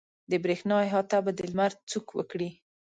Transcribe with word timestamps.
د 0.31 0.33
برېښنا 0.43 0.75
احاطه 0.85 1.17
به 1.25 1.31
د 1.37 1.39
لمر 1.49 1.71
څوک 1.91 2.07
وکړي. 2.17 2.49